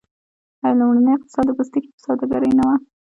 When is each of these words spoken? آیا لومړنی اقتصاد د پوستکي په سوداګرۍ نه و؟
آیا 0.63 0.75
لومړنی 0.79 1.11
اقتصاد 1.15 1.43
د 1.47 1.51
پوستکي 1.57 1.89
په 1.93 1.99
سوداګرۍ 2.05 2.51
نه 2.59 2.63
و؟ 2.67 2.69